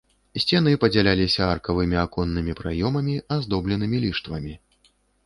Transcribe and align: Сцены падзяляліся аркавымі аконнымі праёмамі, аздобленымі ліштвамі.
Сцены 0.43 0.71
падзяляліся 0.83 1.43
аркавымі 1.55 1.99
аконнымі 2.05 2.57
праёмамі, 2.63 3.15
аздобленымі 3.37 3.97
ліштвамі. 4.07 4.53